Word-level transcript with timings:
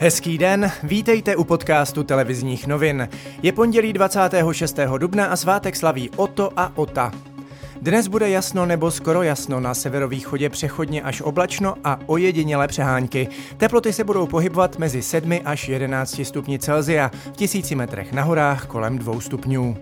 Hezký 0.00 0.38
den, 0.38 0.70
vítejte 0.82 1.36
u 1.36 1.44
podcastu 1.44 2.02
televizních 2.02 2.66
novin. 2.66 3.08
Je 3.42 3.52
pondělí 3.52 3.92
26. 3.92 4.78
dubna 4.98 5.26
a 5.26 5.36
svátek 5.36 5.76
slaví 5.76 6.10
Oto 6.16 6.52
a 6.56 6.72
Ota. 6.74 7.12
Dnes 7.82 8.08
bude 8.08 8.30
jasno 8.30 8.66
nebo 8.66 8.90
skoro 8.90 9.22
jasno, 9.22 9.60
na 9.60 9.74
severovýchodě 9.74 10.48
přechodně 10.48 11.02
až 11.02 11.20
oblačno 11.20 11.74
a 11.84 12.00
ojedinělé 12.06 12.68
přehánky. 12.68 13.28
Teploty 13.56 13.92
se 13.92 14.04
budou 14.04 14.26
pohybovat 14.26 14.78
mezi 14.78 15.02
7 15.02 15.38
až 15.44 15.68
11 15.68 16.20
stupni 16.24 16.58
Celzia, 16.58 17.10
v 17.32 17.36
tisíci 17.36 17.74
metrech 17.74 18.12
na 18.12 18.22
horách 18.22 18.66
kolem 18.66 18.98
2 18.98 19.20
stupňů. 19.20 19.76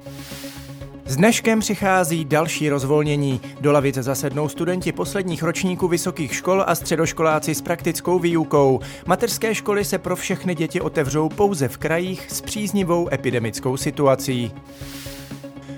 S 1.09 1.16
dneškem 1.16 1.61
přichází 1.61 2.25
další 2.25 2.68
rozvolnění. 2.68 3.41
Do 3.61 3.72
lavic 3.72 3.95
zasednou 3.95 4.48
studenti 4.48 4.93
posledních 4.93 5.43
ročníků 5.43 5.89
vysokých 5.89 6.34
škol 6.34 6.64
a 6.66 6.75
středoškoláci 6.75 7.54
s 7.54 7.62
praktickou 7.62 8.18
výukou. 8.18 8.80
Mateřské 9.07 9.54
školy 9.54 9.84
se 9.84 9.98
pro 9.98 10.16
všechny 10.16 10.54
děti 10.54 10.80
otevřou 10.80 11.29
pouze 11.29 11.68
v 11.68 11.79
krajích 11.79 12.27
s 12.30 12.40
příznivou 12.40 13.08
epidemickou 13.13 13.77
situací. 13.77 14.53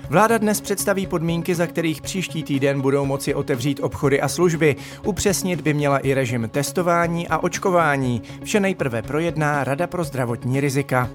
Vláda 0.09 0.37
dnes 0.37 0.61
představí 0.61 1.07
podmínky, 1.07 1.55
za 1.55 1.67
kterých 1.67 2.01
příští 2.01 2.43
týden 2.43 2.81
budou 2.81 3.05
moci 3.05 3.33
otevřít 3.33 3.79
obchody 3.79 4.21
a 4.21 4.27
služby. 4.27 4.75
Upřesnit 5.05 5.61
by 5.61 5.73
měla 5.73 5.97
i 5.97 6.13
režim 6.13 6.49
testování 6.51 7.27
a 7.27 7.37
očkování. 7.37 8.21
Vše 8.43 8.59
nejprve 8.59 9.01
projedná 9.01 9.63
Rada 9.63 9.87
pro 9.87 10.03
zdravotní 10.03 10.61
rizika. 10.61 11.09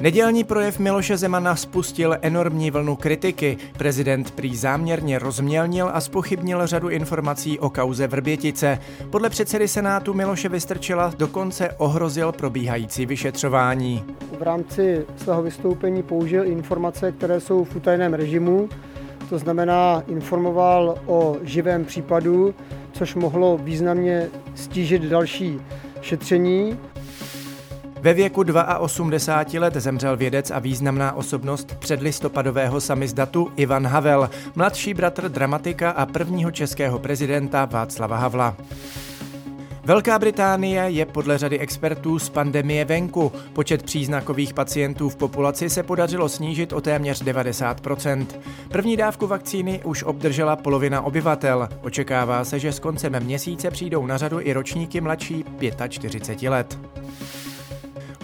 Nedělní 0.00 0.44
projev 0.44 0.78
Miloše 0.78 1.16
Zemana 1.16 1.56
spustil 1.56 2.16
enormní 2.22 2.70
vlnu 2.70 2.96
kritiky. 2.96 3.58
Prezident 3.78 4.30
prý 4.30 4.56
záměrně 4.56 5.18
rozmělnil 5.18 5.90
a 5.92 6.00
spochybnil 6.00 6.66
řadu 6.66 6.88
informací 6.88 7.58
o 7.58 7.70
kauze 7.70 8.06
Vrbětice. 8.06 8.78
Podle 9.10 9.30
předsedy 9.30 9.68
Senátu 9.68 10.14
Miloše 10.14 10.48
Vystrčila 10.48 11.12
dokonce 11.18 11.70
ohrozil 11.70 12.32
probíhající 12.32 13.06
vyšetřování. 13.06 14.04
V 14.38 14.42
rámci 14.42 15.06
svého 15.16 15.42
vystoupení 15.42 16.02
použil 16.02 16.44
informace, 16.44 17.12
které 17.12 17.40
jsou 17.40 17.64
v 17.64 17.76
utajeném 17.76 18.14
režimu, 18.14 18.68
to 19.28 19.38
znamená 19.38 20.02
informoval 20.08 20.98
o 21.06 21.36
živém 21.42 21.84
případu, 21.84 22.54
což 22.92 23.14
mohlo 23.14 23.58
významně 23.58 24.28
stížit 24.54 25.02
další 25.02 25.60
šetření. 26.00 26.78
Ve 28.02 28.14
věku 28.14 28.44
82 28.78 29.60
let 29.60 29.74
zemřel 29.74 30.16
vědec 30.16 30.50
a 30.50 30.58
významná 30.58 31.12
osobnost 31.12 31.74
předlistopadového 31.78 32.80
samizdatu 32.80 33.52
Ivan 33.56 33.86
Havel, 33.86 34.30
mladší 34.54 34.94
bratr 34.94 35.28
dramatika 35.28 35.90
a 35.90 36.06
prvního 36.06 36.50
českého 36.50 36.98
prezidenta 36.98 37.64
Václava 37.64 38.16
Havla. 38.16 38.56
Velká 39.84 40.18
Británie 40.18 40.82
je 40.82 41.06
podle 41.06 41.38
řady 41.38 41.58
expertů 41.58 42.18
z 42.18 42.28
pandemie 42.28 42.84
venku. 42.84 43.32
Počet 43.52 43.82
příznakových 43.82 44.54
pacientů 44.54 45.08
v 45.08 45.16
populaci 45.16 45.70
se 45.70 45.82
podařilo 45.82 46.28
snížit 46.28 46.72
o 46.72 46.80
téměř 46.80 47.22
90% 47.22 48.26
První 48.68 48.96
dávku 48.96 49.26
vakcíny 49.26 49.80
už 49.84 50.02
obdržela 50.02 50.56
polovina 50.56 51.02
obyvatel. 51.02 51.68
Očekává 51.82 52.44
se, 52.44 52.58
že 52.58 52.72
s 52.72 52.78
koncem 52.78 53.20
měsíce 53.20 53.70
přijdou 53.70 54.06
na 54.06 54.16
řadu 54.16 54.40
i 54.40 54.52
ročníky 54.52 55.00
mladší 55.00 55.44
45 55.88 56.50
let. 56.50 56.78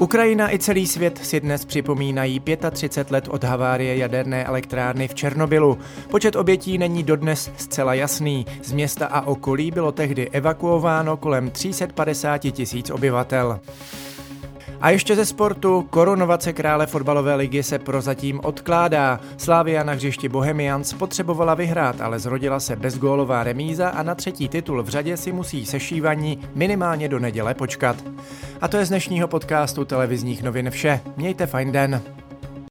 Ukrajina 0.00 0.54
i 0.54 0.58
celý 0.58 0.86
svět 0.86 1.18
si 1.22 1.40
dnes 1.40 1.64
připomínají 1.64 2.42
35 2.70 3.12
let 3.12 3.28
od 3.28 3.44
havárie 3.44 3.96
jaderné 3.96 4.44
elektrárny 4.44 5.08
v 5.08 5.14
Černobylu. 5.14 5.78
Počet 6.10 6.36
obětí 6.36 6.78
není 6.78 7.02
dodnes 7.02 7.50
zcela 7.56 7.94
jasný. 7.94 8.46
Z 8.62 8.72
města 8.72 9.06
a 9.06 9.20
okolí 9.20 9.70
bylo 9.70 9.92
tehdy 9.92 10.28
evakuováno 10.30 11.16
kolem 11.16 11.50
350 11.50 12.38
tisíc 12.38 12.90
obyvatel. 12.90 13.60
A 14.80 14.90
ještě 14.90 15.16
ze 15.16 15.26
sportu, 15.26 15.86
koronovace 15.90 16.52
krále 16.52 16.86
fotbalové 16.86 17.34
ligy 17.34 17.62
se 17.62 17.78
prozatím 17.78 18.40
odkládá. 18.44 19.20
Slávia 19.36 19.82
na 19.82 19.92
hřišti 19.92 20.28
Bohemians 20.28 20.92
potřebovala 20.92 21.54
vyhrát, 21.54 22.00
ale 22.00 22.18
zrodila 22.18 22.60
se 22.60 22.76
bezgólová 22.76 23.42
remíza 23.42 23.88
a 23.88 24.02
na 24.02 24.14
třetí 24.14 24.48
titul 24.48 24.82
v 24.82 24.88
řadě 24.88 25.16
si 25.16 25.32
musí 25.32 25.66
sešívaní 25.66 26.38
minimálně 26.54 27.08
do 27.08 27.18
neděle 27.18 27.54
počkat. 27.54 27.96
A 28.60 28.68
to 28.68 28.76
je 28.76 28.84
z 28.84 28.88
dnešního 28.88 29.28
podcastu 29.28 29.84
televizních 29.84 30.42
novin 30.42 30.70
vše. 30.70 31.00
Mějte 31.16 31.46
fajn 31.46 31.72
den. 31.72 32.02